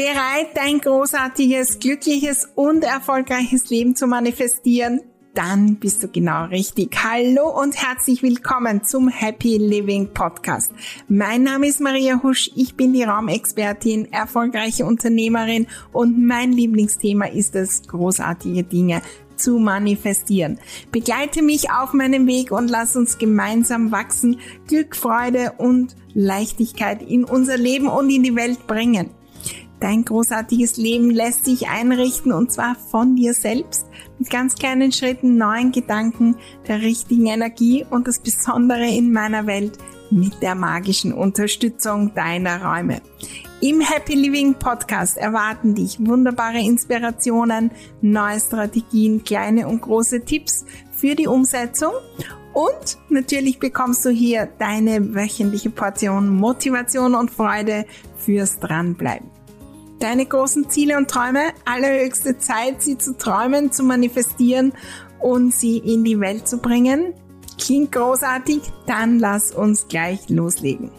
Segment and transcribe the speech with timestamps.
[0.00, 5.02] Bereit, dein großartiges, glückliches und erfolgreiches Leben zu manifestieren?
[5.34, 6.96] Dann bist du genau richtig.
[7.04, 10.72] Hallo und herzlich willkommen zum Happy Living Podcast.
[11.08, 17.54] Mein Name ist Maria Husch, ich bin die Raumexpertin, erfolgreiche Unternehmerin und mein Lieblingsthema ist
[17.54, 19.02] es, großartige Dinge
[19.36, 20.58] zu manifestieren.
[20.92, 27.24] Begleite mich auf meinem Weg und lass uns gemeinsam wachsen, Glück, Freude und Leichtigkeit in
[27.24, 29.10] unser Leben und in die Welt bringen.
[29.80, 33.86] Dein großartiges Leben lässt sich einrichten und zwar von dir selbst
[34.18, 36.36] mit ganz kleinen Schritten, neuen Gedanken,
[36.68, 39.78] der richtigen Energie und das Besondere in meiner Welt
[40.10, 43.00] mit der magischen Unterstützung deiner Räume.
[43.62, 47.70] Im Happy Living Podcast erwarten dich wunderbare Inspirationen,
[48.02, 51.92] neue Strategien, kleine und große Tipps für die Umsetzung
[52.52, 57.86] und natürlich bekommst du hier deine wöchentliche Portion Motivation und Freude
[58.16, 59.39] fürs Dranbleiben.
[60.00, 64.72] Deine großen Ziele und Träume, allerhöchste Zeit, sie zu träumen, zu manifestieren
[65.20, 67.12] und sie in die Welt zu bringen.
[67.60, 68.62] Klingt großartig?
[68.86, 70.90] Dann lass uns gleich loslegen.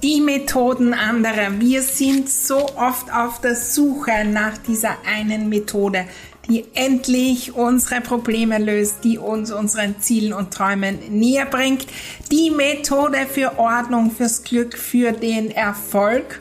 [0.00, 1.58] Die Methoden anderer.
[1.58, 6.04] Wir sind so oft auf der Suche nach dieser einen Methode,
[6.48, 11.86] die endlich unsere Probleme löst, die uns unseren Zielen und Träumen näher bringt.
[12.30, 16.40] Die Methode für Ordnung, fürs Glück, für den Erfolg.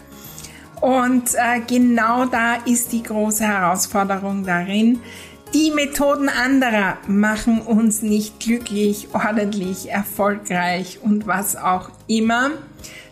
[0.81, 4.99] Und äh, genau da ist die große Herausforderung darin.
[5.53, 12.51] Die Methoden anderer machen uns nicht glücklich, ordentlich, erfolgreich und was auch immer,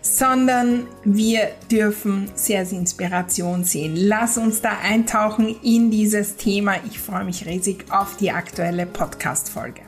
[0.03, 3.95] sondern wir dürfen sehr als Inspiration sehen.
[3.95, 6.75] Lass uns da eintauchen in dieses Thema.
[6.85, 9.81] Ich freue mich riesig auf die aktuelle Podcast-Folge.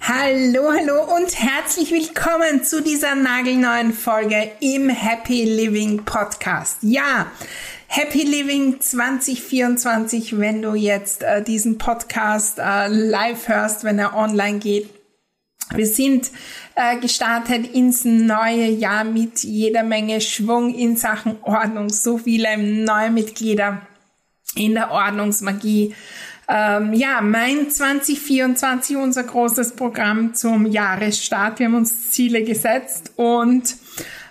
[0.00, 6.78] Hallo, hallo und herzlich willkommen zu dieser nagelneuen Folge im Happy Living Podcast.
[6.82, 7.26] Ja,
[7.86, 14.58] Happy Living 2024, wenn du jetzt äh, diesen Podcast äh, live hörst, wenn er online
[14.58, 14.97] geht.
[15.74, 16.30] Wir sind
[16.74, 23.10] äh, gestartet ins neue Jahr mit jeder Menge Schwung in Sachen Ordnung, so viele neue
[23.10, 23.82] Mitglieder
[24.54, 25.94] in der Ordnungsmagie
[26.48, 31.58] ähm, ja, mein 2024, unser großes Programm zum Jahresstart.
[31.58, 33.76] Wir haben uns Ziele gesetzt und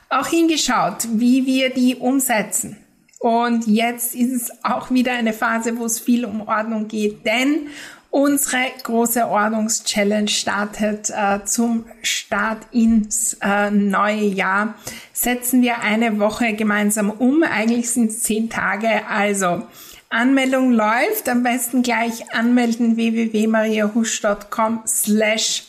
[0.09, 2.77] auch hingeschaut, wie wir die umsetzen.
[3.19, 7.67] Und jetzt ist es auch wieder eine Phase, wo es viel um Ordnung geht, denn
[8.09, 14.75] unsere große Ordnungschallenge startet äh, zum Start ins äh, neue Jahr.
[15.13, 17.43] Setzen wir eine Woche gemeinsam um.
[17.43, 19.05] Eigentlich sind es zehn Tage.
[19.07, 19.63] Also
[20.09, 21.27] Anmeldung läuft.
[21.29, 25.63] Am besten gleich anmelden www.mariahusch.com slash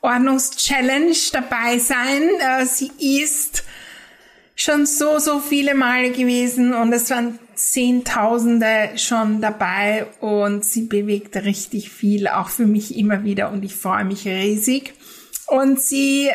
[0.00, 2.22] Ordnungschallenge dabei sein.
[2.40, 2.92] Äh, sie
[3.22, 3.64] ist
[4.54, 11.36] schon so, so viele Male gewesen und es waren Zehntausende schon dabei und sie bewegt
[11.36, 14.94] richtig viel, auch für mich immer wieder und ich freue mich riesig.
[15.46, 16.30] Und sie,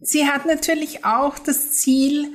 [0.00, 2.32] sie hat natürlich auch das Ziel,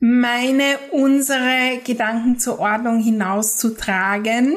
[0.00, 4.54] meine, unsere Gedanken zur Ordnung hinauszutragen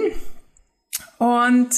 [1.20, 1.70] und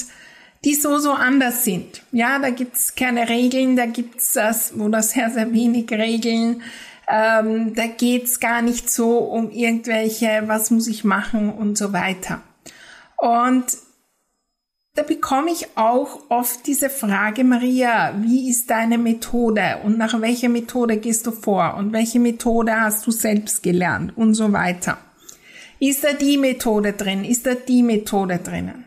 [0.64, 2.02] die so, so anders sind.
[2.12, 6.62] Ja, da gibt's keine Regeln, da gibt's das, oder sehr, sehr wenig Regeln.
[7.10, 12.40] Ähm, da geht's gar nicht so um irgendwelche, was muss ich machen und so weiter.
[13.16, 13.66] Und
[14.94, 20.48] da bekomme ich auch oft diese Frage, Maria, wie ist deine Methode und nach welcher
[20.48, 24.98] Methode gehst du vor und welche Methode hast du selbst gelernt und so weiter.
[25.78, 27.24] Ist da die Methode drin?
[27.24, 28.84] Ist da die Methode drinnen?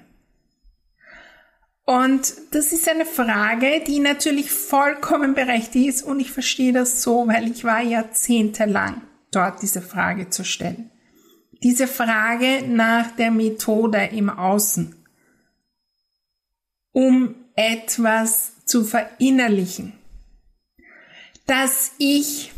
[1.86, 7.28] Und das ist eine Frage, die natürlich vollkommen berechtigt ist und ich verstehe das so,
[7.28, 9.02] weil ich war jahrzehntelang
[9.32, 10.92] dort, diese Frage zu stellen.
[11.62, 14.96] Diese Frage nach der Methode im Außen
[16.94, 19.94] um etwas zu verinnerlichen,
[21.46, 22.54] dass ich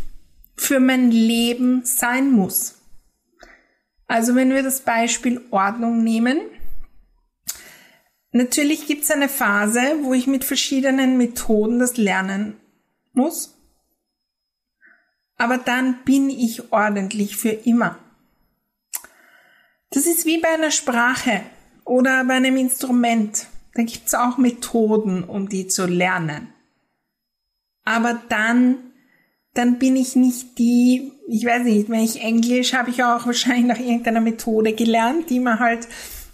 [0.55, 2.75] für mein Leben sein muss.
[4.07, 6.39] Also wenn wir das Beispiel Ordnung nehmen,
[8.35, 12.55] natürlich gibt es eine Phase, wo ich mit verschiedenen Methoden das lernen
[13.13, 13.55] muss,
[15.37, 17.97] aber dann bin ich ordentlich für immer.
[19.91, 21.41] Das ist wie bei einer Sprache
[21.83, 23.47] oder bei einem Instrument.
[23.73, 26.47] Da gibt's auch Methoden, um die zu lernen.
[27.83, 28.77] Aber dann,
[29.53, 33.65] dann bin ich nicht die, ich weiß nicht, wenn ich Englisch habe ich auch wahrscheinlich
[33.65, 35.87] nach irgendeiner Methode gelernt, die man halt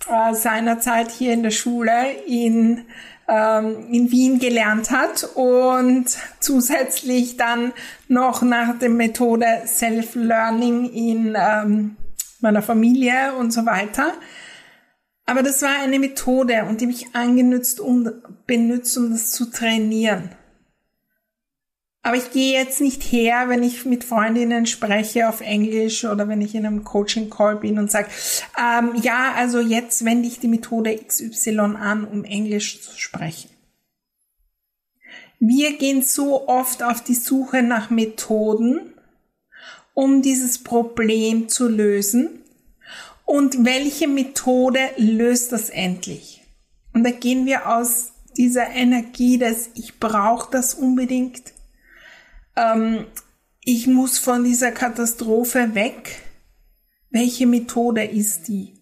[0.10, 2.86] äh, seinerzeit hier in der Schule in
[3.32, 6.06] ähm, in Wien gelernt hat und
[6.40, 7.72] zusätzlich dann
[8.08, 11.96] noch nach der Methode Self-Learning in ähm,
[12.42, 14.14] meiner Familie und so weiter.
[15.26, 18.12] Aber das war eine Methode und die habe ich angenutzt und
[18.48, 20.32] benutzt, um das zu trainieren.
[22.04, 26.42] Aber ich gehe jetzt nicht her, wenn ich mit Freundinnen spreche auf Englisch oder wenn
[26.42, 28.10] ich in einem Coaching-Call bin und sage,
[28.60, 33.52] ähm, ja, also jetzt wende ich die Methode XY an, um Englisch zu sprechen.
[35.40, 38.94] Wir gehen so oft auf die Suche nach Methoden,
[39.94, 42.42] um dieses Problem zu lösen.
[43.26, 46.44] Und welche Methode löst das endlich?
[46.94, 51.54] Und da gehen wir aus dieser Energie des Ich brauche das unbedingt
[52.62, 53.06] ähm,
[53.64, 56.22] ich muss von dieser Katastrophe weg.
[57.10, 58.74] Welche Methode ist die?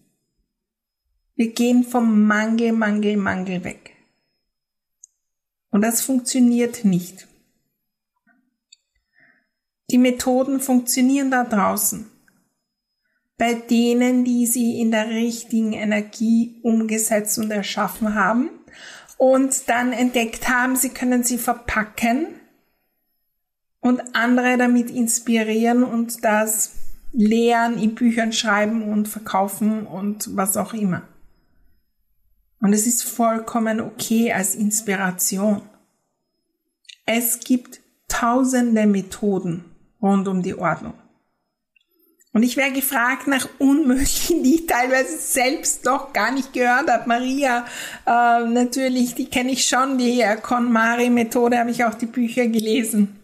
[1.34, 3.96] Wir gehen vom Mangel, Mangel, Mangel weg.
[5.70, 7.26] Und das funktioniert nicht.
[9.90, 12.06] Die Methoden funktionieren da draußen.
[13.36, 18.50] Bei denen, die sie in der richtigen Energie umgesetzt und erschaffen haben
[19.16, 22.39] und dann entdeckt haben, sie können sie verpacken
[23.80, 26.72] und andere damit inspirieren und das
[27.12, 31.02] lehren, in Büchern schreiben und verkaufen und was auch immer.
[32.60, 35.62] Und es ist vollkommen okay als Inspiration.
[37.06, 39.64] Es gibt tausende Methoden
[40.00, 40.94] rund um die Ordnung.
[42.32, 47.08] Und ich werde gefragt nach Unmöglichen, die ich teilweise selbst noch gar nicht gehört habe.
[47.08, 47.66] Maria,
[48.06, 53.19] äh, natürlich, die kenne ich schon, die KonMari-Methode habe ich auch die Bücher gelesen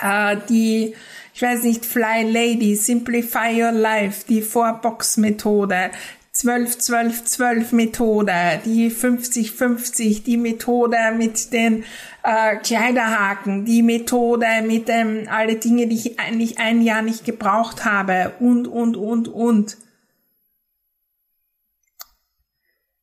[0.00, 0.94] äh, die,
[1.34, 5.90] ich weiß nicht, Fly Lady, Simplify Your Life, die Four-Box-Methode,
[6.34, 11.84] 12-12-12-Methode, die 50-50, die Methode mit den
[12.22, 17.84] äh, Kleiderhaken, die Methode mit dem, alle Dinge, die ich eigentlich ein Jahr nicht gebraucht
[17.84, 19.76] habe und, und, und, und.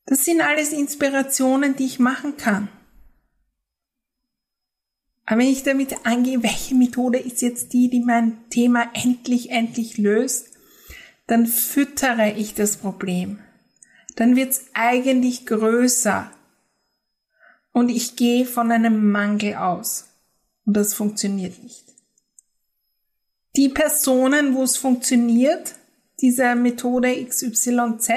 [0.07, 2.67] Das sind alles Inspirationen, die ich machen kann.
[5.29, 9.99] Aber wenn ich damit angehe, welche Methode ist jetzt die, die mein Thema endlich, endlich
[9.99, 10.47] löst,
[11.27, 13.37] dann füttere ich das Problem.
[14.15, 16.31] Dann wird es eigentlich größer.
[17.73, 20.07] Und ich gehe von einem Mangel aus.
[20.65, 21.85] Und das funktioniert nicht.
[23.55, 25.75] Die Personen, wo es funktioniert,
[26.21, 28.09] diese Methode XYZ,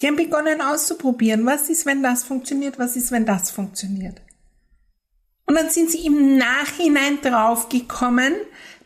[0.00, 1.44] die haben begonnen auszuprobieren.
[1.44, 2.78] Was ist, wenn das funktioniert?
[2.78, 4.22] Was ist, wenn das funktioniert?
[5.46, 8.34] Und dann sind sie im Nachhinein draufgekommen,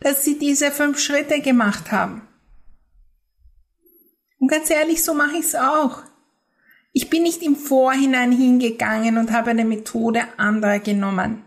[0.01, 2.27] dass sie diese fünf Schritte gemacht haben.
[4.39, 6.03] Und ganz ehrlich, so mache ich es auch.
[6.91, 11.43] Ich bin nicht im Vorhinein hingegangen und habe eine Methode anderer genommen.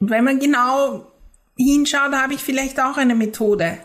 [0.00, 1.12] Und wenn man genau
[1.56, 3.78] hinschaut, habe ich vielleicht auch eine Methode.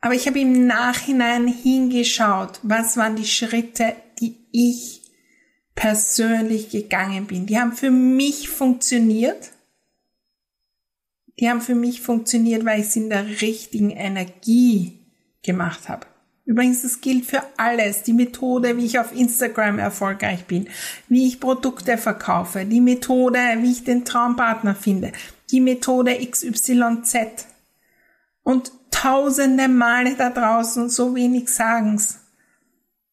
[0.00, 4.99] Aber ich habe im Nachhinein hingeschaut, was waren die Schritte, die ich
[5.80, 7.46] persönlich gegangen bin.
[7.46, 9.50] Die haben für mich funktioniert.
[11.38, 14.98] Die haben für mich funktioniert, weil ich es in der richtigen Energie
[15.42, 16.06] gemacht habe.
[16.44, 18.02] Übrigens, das gilt für alles.
[18.02, 20.68] Die Methode, wie ich auf Instagram erfolgreich bin,
[21.08, 25.12] wie ich Produkte verkaufe, die Methode, wie ich den Traumpartner finde,
[25.50, 27.46] die Methode XYZ.
[28.42, 32.18] Und tausende Male da draußen so wenig sagen's.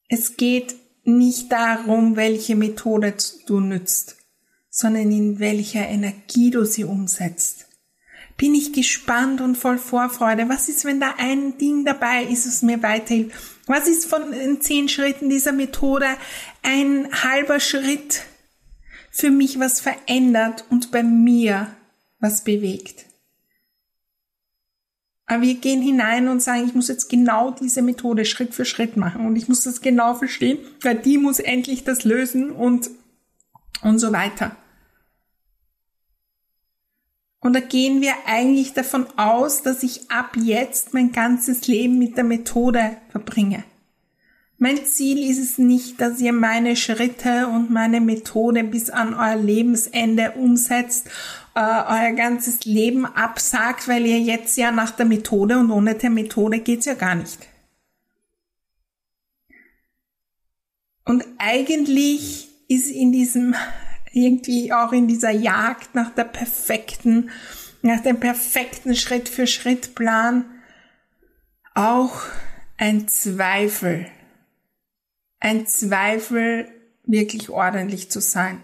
[0.10, 0.76] Es geht
[1.08, 3.14] nicht darum, welche Methode
[3.46, 4.18] du nützt,
[4.70, 7.66] sondern in welcher Energie du sie umsetzt.
[8.36, 10.50] Bin ich gespannt und voll Vorfreude.
[10.50, 13.36] Was ist, wenn da ein Ding dabei ist, was mir weiterhilft?
[13.66, 16.08] Was ist von den zehn Schritten dieser Methode
[16.62, 18.24] ein halber Schritt
[19.10, 21.68] für mich was verändert und bei mir
[22.20, 23.07] was bewegt?
[25.28, 28.96] Aber wir gehen hinein und sagen, ich muss jetzt genau diese Methode Schritt für Schritt
[28.96, 32.90] machen und ich muss das genau verstehen, weil die muss endlich das lösen und,
[33.84, 34.56] und so weiter.
[37.42, 42.18] Und da gehen wir eigentlich davon aus, dass ich ab jetzt mein ganzes Leben mit
[42.18, 43.64] der Methode verbringe.
[44.60, 49.36] Mein Ziel ist es nicht, dass ihr meine Schritte und meine Methode bis an euer
[49.36, 51.08] Lebensende umsetzt,
[51.54, 56.10] äh, euer ganzes Leben absagt, weil ihr jetzt ja nach der Methode und ohne der
[56.10, 57.38] Methode geht's ja gar nicht.
[61.06, 63.54] Und eigentlich ist in diesem,
[64.12, 67.30] irgendwie auch in dieser Jagd nach der perfekten,
[67.84, 70.46] nach dem perfekten Schritt für Schritt Plan
[71.76, 72.22] auch
[72.78, 74.08] ein Zweifel
[75.40, 76.72] ein Zweifel
[77.04, 78.64] wirklich ordentlich zu sein.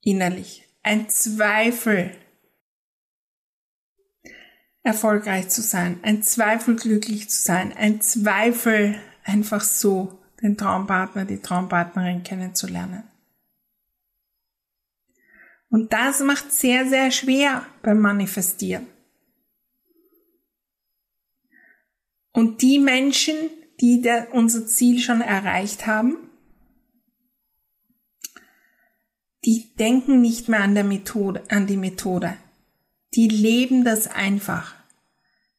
[0.00, 0.68] Innerlich.
[0.82, 2.14] Ein Zweifel,
[4.82, 5.98] erfolgreich zu sein.
[6.02, 7.72] Ein Zweifel, glücklich zu sein.
[7.72, 13.04] Ein Zweifel, einfach so den Traumpartner, die Traumpartnerin kennenzulernen.
[15.70, 18.86] Und das macht sehr, sehr schwer beim Manifestieren.
[22.32, 23.34] Und die Menschen,
[23.80, 26.16] die der, unser Ziel schon erreicht haben,
[29.44, 32.36] die denken nicht mehr an der Methode, an die Methode.
[33.14, 34.74] Die leben das einfach.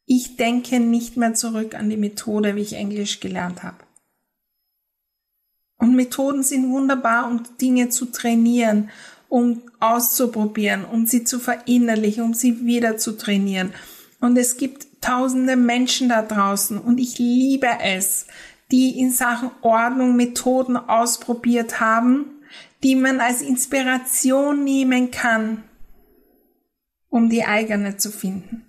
[0.05, 3.77] Ich denke nicht mehr zurück an die Methode, wie ich Englisch gelernt habe.
[5.77, 8.89] Und Methoden sind wunderbar, um Dinge zu trainieren,
[9.29, 13.73] um auszuprobieren, um sie zu verinnerlichen, um sie wieder zu trainieren.
[14.19, 18.25] Und es gibt tausende Menschen da draußen und ich liebe es,
[18.71, 22.25] die in Sachen Ordnung Methoden ausprobiert haben,
[22.81, 25.63] die man als Inspiration nehmen kann,
[27.09, 28.65] um die eigene zu finden,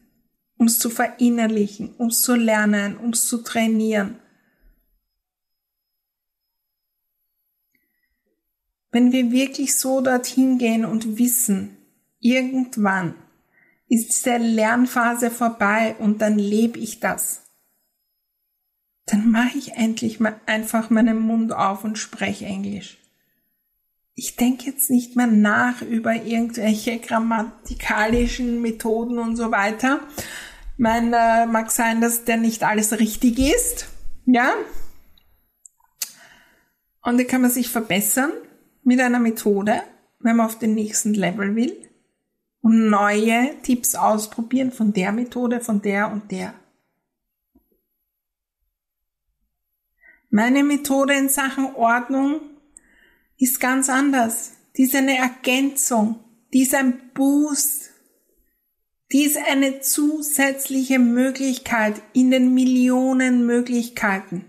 [0.59, 4.19] um es zu verinnerlichen, um es zu lernen, um es zu trainieren.
[8.91, 11.77] Wenn wir wirklich so dorthin gehen und wissen,
[12.21, 13.15] irgendwann
[13.89, 17.43] ist diese Lernphase vorbei und dann lebe ich das.
[19.07, 22.99] Dann mache ich endlich mal einfach meinen Mund auf und spreche Englisch.
[24.15, 30.01] Ich denke jetzt nicht mehr nach über irgendwelche grammatikalischen Methoden und so weiter.
[30.79, 33.87] Mein, äh, mag sein, dass der nicht alles richtig ist,
[34.25, 34.53] ja.
[37.03, 38.33] Und da kann man sich verbessern
[38.83, 39.83] mit einer Methode,
[40.19, 41.87] wenn man auf den nächsten Level will
[42.67, 46.53] und neue Tipps ausprobieren von der Methode, von der und der.
[50.31, 52.41] Meine Methode in Sachen Ordnung
[53.39, 54.55] ist ganz anders.
[54.77, 56.19] Die ist eine Ergänzung,
[56.53, 57.93] die ist ein Boost,
[59.13, 64.45] die ist eine zusätzliche Möglichkeit in den Millionen Möglichkeiten,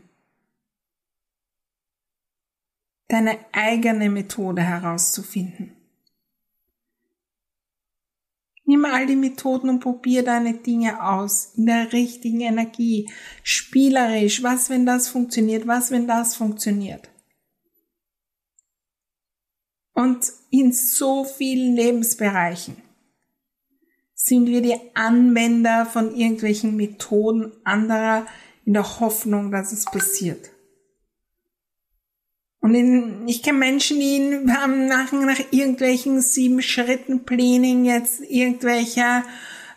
[3.09, 5.76] deine eigene Methode herauszufinden.
[8.69, 13.09] Nimm all die Methoden und probier deine Dinge aus in der richtigen Energie,
[13.41, 14.43] spielerisch.
[14.43, 15.67] Was, wenn das funktioniert?
[15.67, 17.09] Was, wenn das funktioniert?
[19.93, 22.75] Und in so vielen Lebensbereichen
[24.13, 28.27] sind wir die Anwender von irgendwelchen Methoden anderer
[28.65, 30.51] in der Hoffnung, dass es passiert.
[32.67, 39.23] Und in, ich kenne Menschen, die haben nach, nach irgendwelchen sieben Schritten Planning jetzt irgendwelche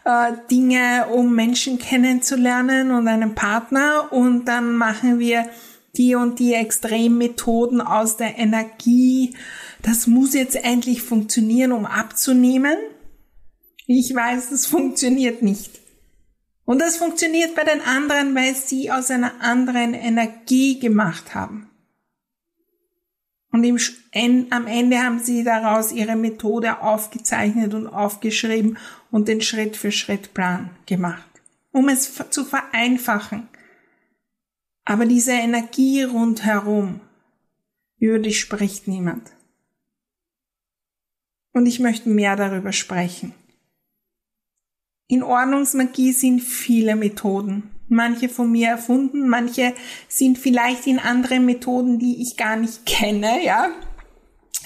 [0.04, 4.12] äh, Dinge, um Menschen kennenzulernen und einen Partner.
[4.12, 5.49] Und dann machen wir
[5.97, 9.37] die und die Extremmethoden aus der Energie.
[9.82, 12.76] Das muss jetzt endlich funktionieren, um abzunehmen.
[13.87, 15.78] Ich weiß, es funktioniert nicht.
[16.64, 21.69] Und das funktioniert bei den anderen, weil sie aus einer anderen Energie gemacht haben.
[23.52, 28.78] Und im, am Ende haben sie daraus ihre Methode aufgezeichnet und aufgeschrieben
[29.11, 31.28] und den Schritt-für-Schritt-Plan gemacht,
[31.73, 33.49] um es zu vereinfachen.
[34.85, 37.00] Aber diese Energie rundherum,
[37.99, 39.33] über die spricht niemand.
[41.52, 43.35] Und ich möchte mehr darüber sprechen.
[45.09, 49.75] In Ordnungsmagie sind viele Methoden manche von mir erfunden, manche
[50.09, 53.68] sind vielleicht in anderen Methoden, die ich gar nicht kenne, ja.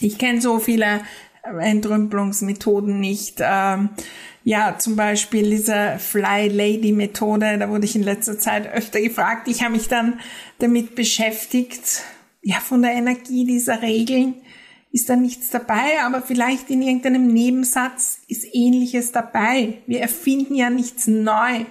[0.00, 1.02] Ich kenne so viele
[1.42, 3.36] Entrümpelungsmethoden nicht.
[3.40, 3.90] Ähm,
[4.44, 9.48] ja, zum Beispiel diese Fly Lady Methode, da wurde ich in letzter Zeit öfter gefragt.
[9.48, 10.20] Ich habe mich dann
[10.58, 12.02] damit beschäftigt.
[12.42, 14.34] Ja, von der Energie dieser Regeln
[14.92, 19.78] ist da nichts dabei, aber vielleicht in irgendeinem Nebensatz ist ähnliches dabei.
[19.86, 21.64] Wir erfinden ja nichts neu.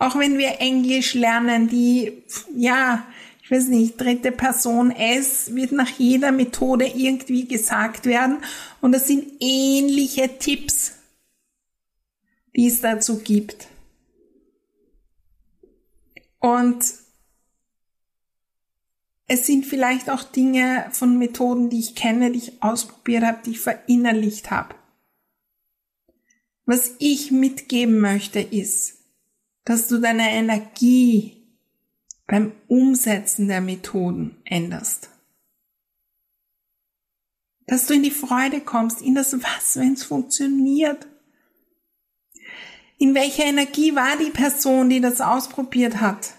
[0.00, 2.22] Auch wenn wir Englisch lernen, die,
[2.56, 3.06] ja,
[3.42, 8.38] ich weiß nicht, dritte Person S wird nach jeder Methode irgendwie gesagt werden.
[8.80, 10.94] Und das sind ähnliche Tipps,
[12.56, 13.68] die es dazu gibt.
[16.38, 16.82] Und
[19.26, 23.50] es sind vielleicht auch Dinge von Methoden, die ich kenne, die ich ausprobiert habe, die
[23.50, 24.74] ich verinnerlicht habe.
[26.64, 28.99] Was ich mitgeben möchte ist,
[29.70, 31.46] dass du deine Energie
[32.26, 35.10] beim Umsetzen der Methoden änderst.
[37.68, 41.06] Dass du in die Freude kommst, in das Was, wenn es funktioniert.
[42.98, 46.32] In welcher Energie war die Person, die das ausprobiert hat?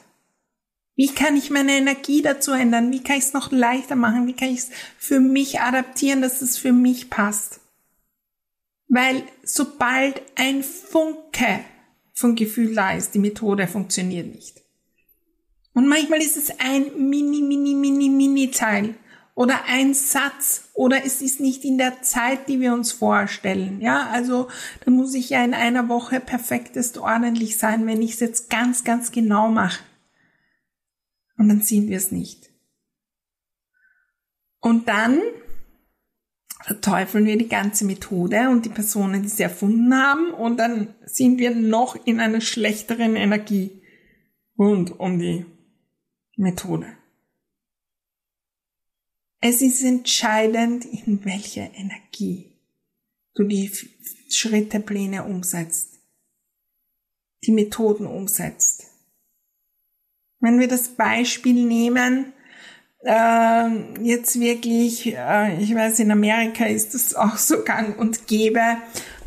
[0.98, 2.92] Wie kann ich meine Energie dazu ändern?
[2.92, 4.28] Wie kann ich es noch leichter machen?
[4.28, 7.62] Wie kann ich es für mich adaptieren, dass es für mich passt?
[8.90, 11.64] Weil sobald ein Funke
[12.22, 14.62] von Gefühl da ist, die Methode funktioniert nicht.
[15.74, 18.96] Und manchmal ist es ein mini, mini, mini, mini Teil
[19.36, 23.80] oder ein Satz oder es ist nicht in der Zeit, die wir uns vorstellen.
[23.82, 24.50] Ja, also
[24.86, 28.84] da muss ich ja in einer Woche perfektest ordentlich sein, wenn ich es jetzt ganz,
[28.84, 29.84] ganz genau mache.
[31.38, 32.52] Und dann ziehen wir es nicht.
[34.60, 35.20] Und dann
[36.72, 41.38] verteufeln wir die ganze Methode und die Personen, die sie erfunden haben, und dann sind
[41.38, 43.82] wir noch in einer schlechteren Energie
[44.58, 45.46] rund um die
[46.38, 46.88] Methode.
[49.42, 52.58] Es ist entscheidend, in welcher Energie
[53.34, 53.70] du die
[54.30, 56.00] Schrittepläne umsetzt,
[57.44, 58.86] die Methoden umsetzt.
[60.40, 62.32] Wenn wir das Beispiel nehmen,
[63.04, 68.78] äh, jetzt wirklich, äh, ich weiß, in Amerika ist das auch so gang und gäbe,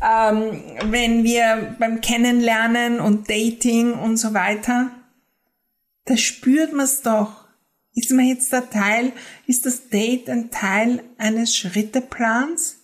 [0.01, 4.91] ähm, wenn wir beim Kennenlernen und Dating und so weiter,
[6.05, 7.45] da spürt man es doch
[7.95, 9.13] ist man jetzt der Teil,
[9.47, 12.77] ist das Date ein Teil eines Schritteplans?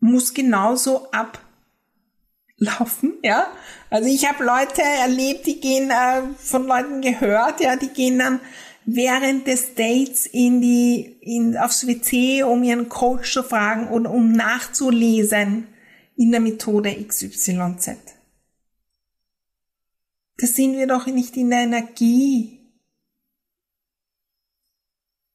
[0.00, 1.10] Muss genauso
[2.56, 3.46] ablaufen, ja?
[3.90, 8.40] Also ich habe Leute erlebt, die gehen, äh, von Leuten gehört, ja, die gehen dann
[8.84, 14.32] während des Dates in die, in, aufs WC, um ihren Coach zu fragen und um
[14.32, 15.66] nachzulesen
[16.16, 17.96] in der Methode XYZ.
[20.38, 22.60] Da sind wir doch nicht in der Energie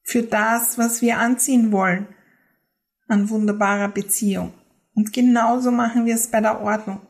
[0.04, 2.08] für das, was wir anziehen wollen
[3.08, 4.54] an wunderbarer Beziehung.
[4.94, 7.02] Und genauso machen wir es bei der Ordnung.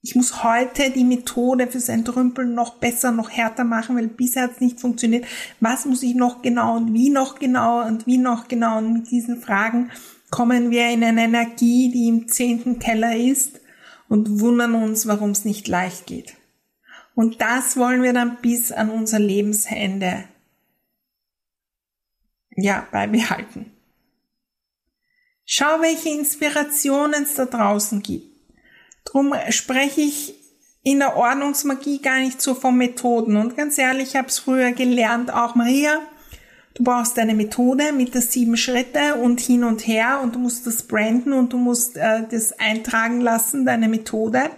[0.00, 4.52] Ich muss heute die Methode fürs Entrümpeln noch besser, noch härter machen, weil bisher hat
[4.52, 5.26] es nicht funktioniert.
[5.60, 8.78] Was muss ich noch genau und wie noch genau und wie noch genau?
[8.78, 9.90] Und mit diesen Fragen
[10.30, 13.60] kommen wir in eine Energie, die im zehnten Keller ist
[14.08, 16.34] und wundern uns, warum es nicht leicht geht.
[17.14, 20.24] Und das wollen wir dann bis an unser Lebensende
[22.50, 23.72] ja, beibehalten.
[25.44, 28.37] Schau, welche Inspirationen es da draußen gibt.
[29.10, 30.34] Drum spreche ich
[30.82, 33.36] in der Ordnungsmagie gar nicht so von Methoden.
[33.36, 36.00] Und ganz ehrlich, ich habe es früher gelernt, auch Maria,
[36.78, 40.64] Du brauchst eine Methode mit der sieben Schritte und hin und her und du musst
[40.64, 44.50] das branden und du musst äh, das eintragen lassen, deine Methode.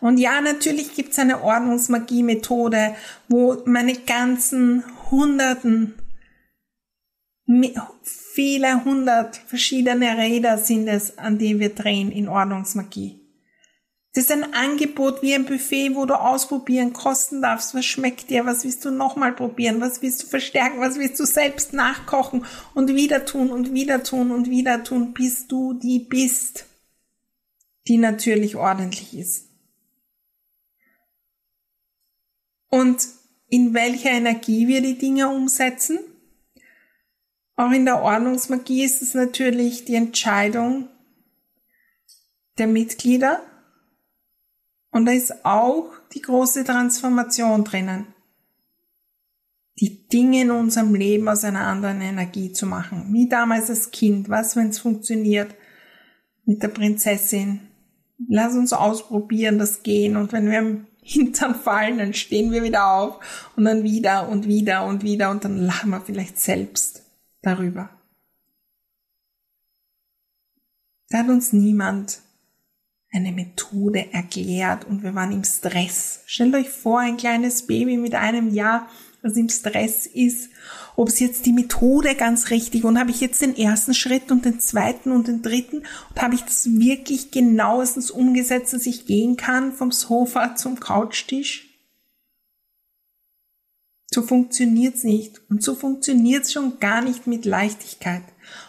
[0.00, 2.94] Und ja, natürlich gibt's eine Ordnungsmagie-Methode,
[3.28, 5.94] wo meine ganzen Hunderten,
[8.36, 13.22] viele hundert verschiedene Räder sind es, an die wir drehen in Ordnungsmagie.
[14.12, 17.74] Das ist ein Angebot wie ein Buffet, wo du ausprobieren, kosten darfst.
[17.74, 18.44] Was schmeckt dir?
[18.44, 19.80] Was willst du nochmal probieren?
[19.80, 20.80] Was willst du verstärken?
[20.80, 22.44] Was willst du selbst nachkochen
[22.74, 26.66] und wieder tun und wieder tun und wieder tun, bis du die bist,
[27.88, 29.48] die natürlich ordentlich ist.
[32.68, 33.06] Und
[33.48, 35.98] in welcher Energie wir die Dinge umsetzen?
[37.56, 40.88] Auch in der Ordnungsmagie ist es natürlich die Entscheidung
[42.58, 43.42] der Mitglieder,
[44.96, 48.06] und da ist auch die große Transformation drinnen.
[49.78, 53.12] Die Dinge in unserem Leben aus einer anderen Energie zu machen.
[53.12, 54.30] Wie damals als Kind.
[54.30, 55.54] Was, wenn es funktioniert
[56.46, 57.60] mit der Prinzessin?
[58.26, 60.16] Lass uns ausprobieren, das Gehen.
[60.16, 64.48] Und wenn wir im Hintern fallen, dann stehen wir wieder auf und dann wieder und
[64.48, 67.05] wieder und wieder und dann lachen wir vielleicht selbst
[67.46, 67.90] darüber.
[71.08, 72.20] Da hat uns niemand
[73.12, 76.20] eine Methode erklärt und wir waren im Stress.
[76.26, 78.88] Stellt euch vor, ein kleines Baby mit einem Jahr,
[79.22, 80.50] das im Stress ist,
[80.96, 84.44] ob es jetzt die Methode ganz richtig und habe ich jetzt den ersten Schritt und
[84.44, 85.78] den zweiten und den dritten
[86.10, 91.65] und habe ich das wirklich genauestens umgesetzt, dass ich gehen kann vom Sofa zum Couchtisch?
[94.16, 98.22] So funktioniert's nicht und so funktioniert's schon gar nicht mit Leichtigkeit.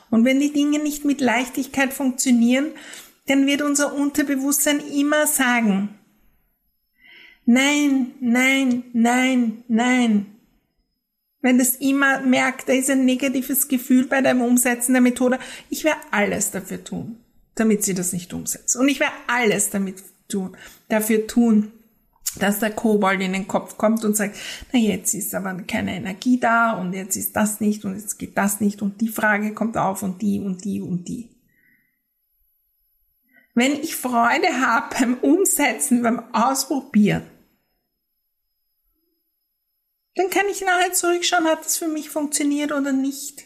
[0.09, 2.71] Und wenn die Dinge nicht mit Leichtigkeit funktionieren,
[3.27, 5.97] dann wird unser Unterbewusstsein immer sagen,
[7.45, 10.25] nein, nein, nein, nein.
[11.39, 15.85] Wenn das immer merkt, da ist ein negatives Gefühl bei deinem Umsetzen der Methode, ich
[15.85, 17.19] werde alles dafür tun,
[17.55, 18.75] damit sie das nicht umsetzt.
[18.75, 20.57] Und ich werde alles damit tun,
[20.89, 21.71] dafür tun,
[22.37, 24.37] dass der Kobold in den Kopf kommt und sagt,
[24.71, 28.37] na jetzt ist aber keine Energie da und jetzt ist das nicht und jetzt geht
[28.37, 31.29] das nicht und die Frage kommt auf und die und die und die.
[33.53, 37.27] wenn ich Freude habe beim Umsetzen, beim Ausprobieren,
[40.15, 43.45] dann kann ich nachher zurückschauen, hat es für mich funktioniert oder nicht.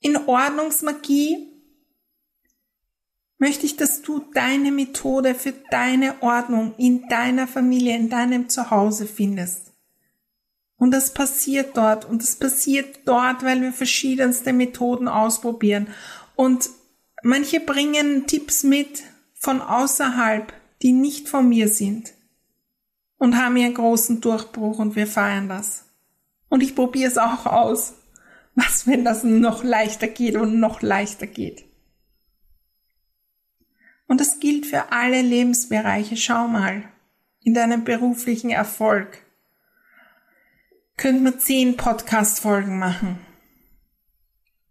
[0.00, 1.53] In Ordnungsmagie
[3.38, 9.06] möchte ich, dass du deine Methode für deine Ordnung in deiner Familie, in deinem Zuhause
[9.06, 9.72] findest.
[10.76, 12.04] Und das passiert dort.
[12.04, 15.88] Und das passiert dort, weil wir verschiedenste Methoden ausprobieren.
[16.36, 16.70] Und
[17.22, 19.02] manche bringen Tipps mit
[19.34, 22.12] von außerhalb, die nicht von mir sind.
[23.18, 25.86] Und haben ihren großen Durchbruch und wir feiern das.
[26.48, 27.94] Und ich probiere es auch aus.
[28.54, 31.64] Was, wenn das noch leichter geht und noch leichter geht?
[34.06, 36.16] Und das gilt für alle Lebensbereiche.
[36.16, 36.84] Schau mal,
[37.42, 39.18] in deinem beruflichen Erfolg
[40.96, 43.18] könnte man zehn Podcast-Folgen machen.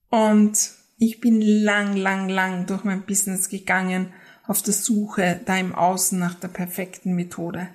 [0.10, 4.14] Und ich bin lang, lang, lang durch mein Business gegangen
[4.46, 7.70] auf der Suche da im Außen nach der perfekten Methode.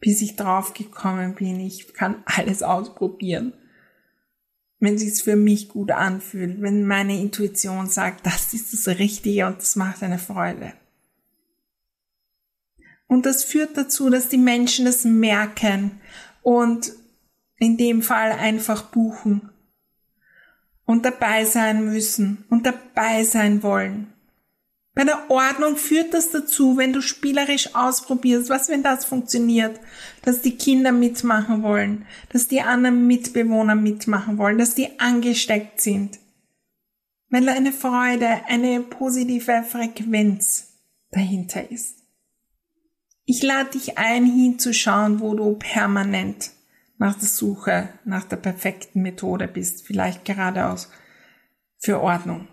[0.00, 3.54] Bis ich drauf gekommen bin, ich kann alles ausprobieren.
[4.84, 9.58] Wenn sich's für mich gut anfühlt, wenn meine Intuition sagt, das ist das Richtige und
[9.58, 10.74] das macht eine Freude.
[13.06, 16.00] Und das führt dazu, dass die Menschen das merken
[16.42, 16.92] und
[17.56, 19.48] in dem Fall einfach buchen
[20.84, 24.13] und dabei sein müssen und dabei sein wollen.
[24.94, 29.80] Bei der Ordnung führt das dazu, wenn du spielerisch ausprobierst, was wenn das funktioniert,
[30.22, 36.20] dass die Kinder mitmachen wollen, dass die anderen Mitbewohner mitmachen wollen, dass die angesteckt sind.
[37.28, 40.74] Weil eine Freude, eine positive Frequenz
[41.10, 42.04] dahinter ist.
[43.24, 46.50] Ich lade dich ein, hinzuschauen, wo du permanent
[46.98, 50.90] nach der Suche nach der perfekten Methode bist, vielleicht geradeaus
[51.78, 52.46] für Ordnung.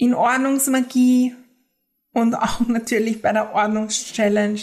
[0.00, 1.36] In Ordnungsmagie
[2.12, 4.62] und auch natürlich bei der Ordnungschallenge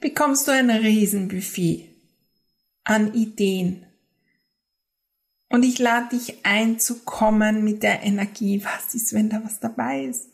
[0.00, 1.90] bekommst du ein Riesenbuffet
[2.84, 3.84] an Ideen.
[5.50, 9.60] Und ich lade dich ein zu kommen mit der Energie, was ist, wenn da was
[9.60, 10.30] dabei ist?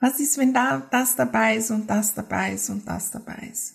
[0.00, 3.74] Was ist, wenn da das dabei ist und das dabei ist und das dabei ist?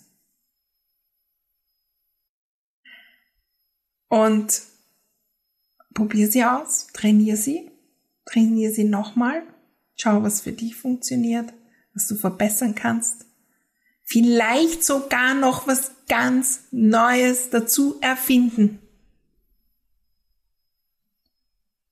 [4.08, 4.62] Und
[5.94, 7.69] probier sie aus, trainier sie,
[8.30, 9.42] trainier sie nochmal,
[9.96, 11.52] schau, was für dich funktioniert,
[11.94, 13.26] was du verbessern kannst.
[14.04, 18.78] Vielleicht sogar noch was ganz Neues dazu erfinden.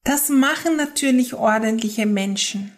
[0.04, 2.72] Das machen natürlich ordentliche Menschen.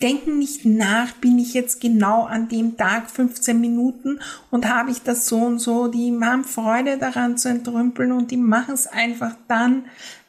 [0.00, 4.20] denken nicht nach, bin ich jetzt genau an dem Tag 15 Minuten
[4.50, 5.88] und habe ich das so und so.
[5.88, 9.86] Die haben Freude daran zu entrümpeln und die machen es einfach dann,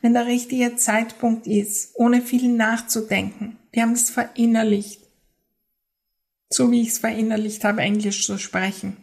[0.08, 3.58] wenn der richtige Zeitpunkt ist, ohne viel nachzudenken.
[3.76, 5.02] Die haben es verinnerlicht.
[6.48, 8.96] So wie ich es verinnerlicht habe, Englisch zu sprechen.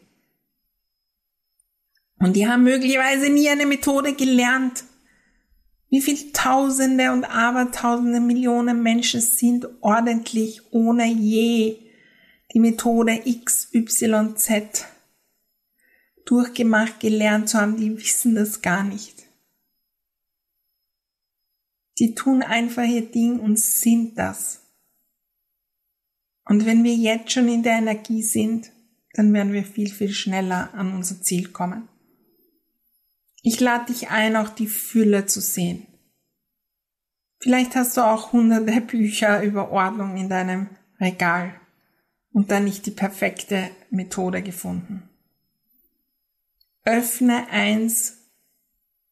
[2.20, 4.84] Und die haben möglicherweise nie eine Methode gelernt,
[5.90, 11.76] wie viel Tausende und Abertausende Millionen Menschen sind ordentlich ohne je
[12.54, 14.86] die Methode XYZ
[16.24, 19.24] durchgemacht, gelernt zu haben, die wissen das gar nicht.
[21.98, 24.62] Die tun einfach ihr Ding und sind das.
[26.44, 28.70] Und wenn wir jetzt schon in der Energie sind,
[29.14, 31.88] dann werden wir viel, viel schneller an unser Ziel kommen.
[33.42, 35.86] Ich lade dich ein, auch die Fülle zu sehen.
[37.40, 41.54] Vielleicht hast du auch hunderte Bücher über Ordnung in deinem Regal
[42.32, 45.08] und dann nicht die perfekte Methode gefunden.
[46.84, 48.23] Öffne eins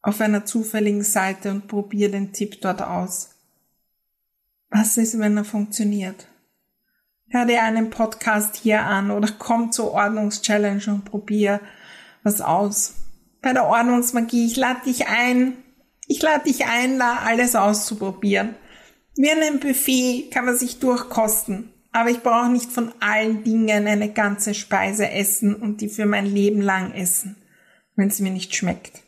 [0.02, 3.30] auf einer zufälligen Seite und probier den Tipp dort aus.
[4.68, 6.26] Was ist, wenn er funktioniert?
[7.28, 11.60] Hör dir einen Podcast hier an oder komm zur Ordnungschallenge und probier
[12.22, 12.94] was aus
[13.40, 14.46] bei der Ordnungsmagie.
[14.46, 15.56] Ich lade dich ein,
[16.06, 18.54] ich lade dich ein, da alles auszuprobieren.
[19.16, 21.70] Wie ein Buffet kann man sich durchkosten.
[21.94, 26.24] Aber ich brauche nicht von allen Dingen eine ganze Speise essen und die für mein
[26.24, 27.36] Leben lang essen,
[27.96, 29.02] wenn es mir nicht schmeckt.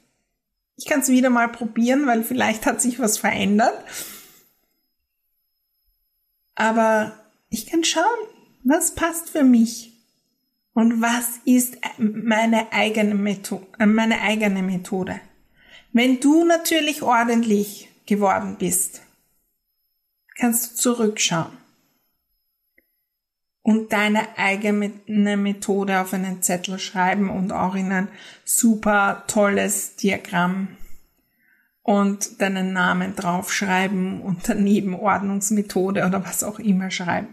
[0.76, 3.74] Ich kann es wieder mal probieren, weil vielleicht hat sich was verändert.
[6.54, 7.12] Aber
[7.48, 8.04] ich kann schauen,
[8.64, 9.92] was passt für mich.
[10.72, 13.66] Und was ist meine eigene Methode?
[13.78, 15.20] Äh, meine eigene Methode?
[15.92, 19.02] Wenn du natürlich ordentlich geworden bist,
[20.36, 21.63] kannst du zurückschauen
[23.64, 28.08] und deine eigene Methode auf einen Zettel schreiben und auch in ein
[28.44, 30.76] super tolles Diagramm
[31.82, 37.28] und deinen Namen draufschreiben und daneben Ordnungsmethode oder was auch immer schreiben.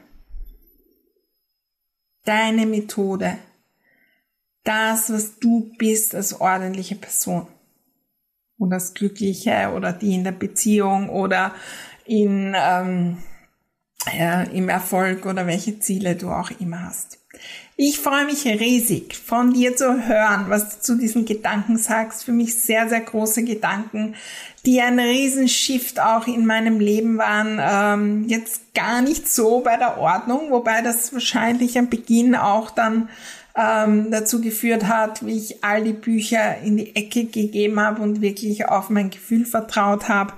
[2.24, 3.38] Deine Methode.
[4.64, 7.48] Das, was du bist als ordentliche Person.
[8.58, 11.54] Oder als Glückliche oder die in der Beziehung oder
[12.06, 13.18] in, ähm,
[14.18, 17.20] ja, im Erfolg oder welche Ziele du auch immer hast.
[17.78, 22.24] Ich freue mich riesig, von dir zu hören, was du zu diesen Gedanken sagst.
[22.24, 24.16] Für mich sehr, sehr große Gedanken,
[24.66, 27.60] die ein Riesenshift auch in meinem Leben waren.
[27.60, 33.10] Ähm, jetzt gar nicht so bei der Ordnung, wobei das wahrscheinlich am Beginn auch dann
[33.56, 38.22] ähm, dazu geführt hat, wie ich all die Bücher in die Ecke gegeben habe und
[38.22, 40.34] wirklich auf mein Gefühl vertraut habe.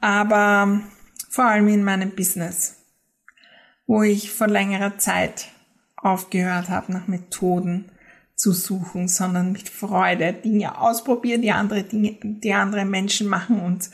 [0.00, 0.80] Aber
[1.28, 2.75] vor allem in meinem Business,
[3.86, 5.48] wo ich vor längerer Zeit
[5.96, 7.90] aufgehört habe, nach Methoden
[8.34, 13.90] zu suchen, sondern mit Freude Dinge ausprobieren, die andere Dinge, die andere Menschen machen und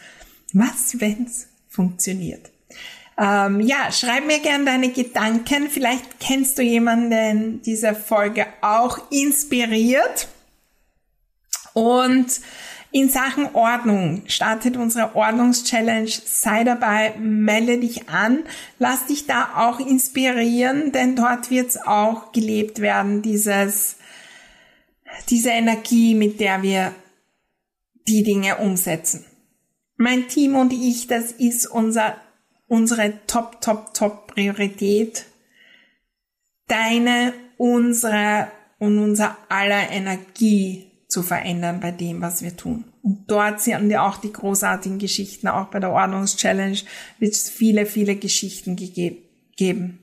[0.52, 2.50] was, wenn's funktioniert.
[3.18, 5.68] Ähm, ja, schreib mir gern deine Gedanken.
[5.70, 10.28] Vielleicht kennst du jemanden, der diese Folge auch inspiriert.
[11.74, 12.40] Und
[12.92, 16.10] in Sachen Ordnung startet unsere Ordnungschallenge.
[16.26, 18.44] Sei dabei, melde dich an,
[18.78, 23.96] lass dich da auch inspirieren, denn dort wird es auch gelebt werden, dieses,
[25.30, 26.94] diese Energie, mit der wir
[28.06, 29.24] die Dinge umsetzen.
[29.96, 32.16] Mein Team und ich, das ist unser,
[32.68, 35.24] unsere Top, Top, Top Priorität.
[36.66, 42.84] Deine, unsere und unser aller Energie zu verändern bei dem, was wir tun.
[43.02, 46.78] Und dort sind ja auch die großartigen Geschichten, auch bei der Ordnungschallenge
[47.18, 49.98] wird es viele, viele Geschichten geben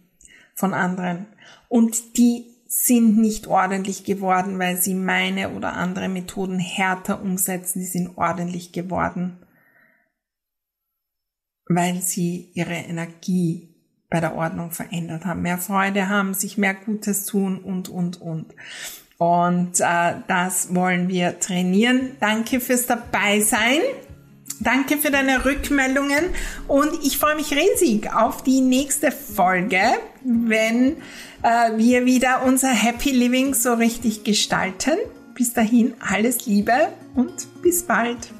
[0.53, 1.25] von anderen.
[1.67, 7.79] Und die sind nicht ordentlich geworden, weil sie meine oder andere Methoden härter umsetzen.
[7.79, 9.37] Die sind ordentlich geworden,
[11.65, 13.69] weil sie ihre Energie
[14.09, 18.53] bei der Ordnung verändert haben, mehr Freude haben, sich mehr Gutes tun und, und, und.
[19.19, 22.15] Und äh, das wollen wir trainieren.
[22.21, 23.81] Danke fürs Dabeisein.
[24.61, 26.25] Danke für deine Rückmeldungen
[26.67, 29.79] und ich freue mich riesig auf die nächste Folge,
[30.23, 30.97] wenn
[31.43, 34.97] äh, wir wieder unser Happy Living so richtig gestalten.
[35.33, 38.33] Bis dahin alles Liebe und bis bald.